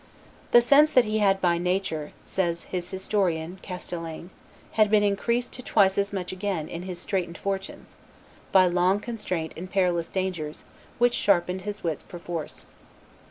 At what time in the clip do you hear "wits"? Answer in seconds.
11.83-12.01